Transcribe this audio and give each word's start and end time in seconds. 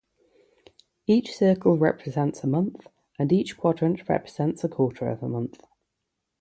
Each 1.05 1.31
circle 1.31 1.77
represents 1.77 2.43
a 2.43 2.47
month, 2.47 2.87
and 3.19 3.31
each 3.31 3.55
quadrant 3.55 4.09
represents 4.09 4.63
a 4.63 4.67
quarter 4.67 5.07
of 5.07 5.21
a 5.21 5.29
month. 5.29 5.63